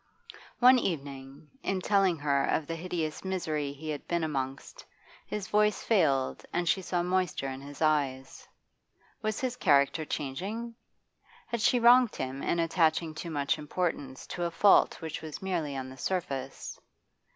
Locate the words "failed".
5.83-6.43